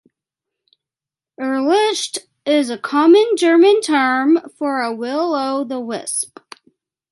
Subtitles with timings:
[1.39, 6.39] Irrlicht is a common German term for a will-o'-the-wisp.